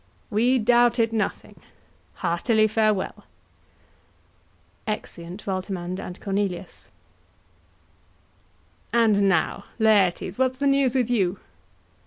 [0.03, 0.07] KING.
[0.35, 1.59] We doubt it nothing:
[2.25, 3.23] heartily farewell.
[4.87, 6.87] [Exeunt Voltemand and Cornelius.]
[8.91, 11.37] And now, Laertes, what's the news with you?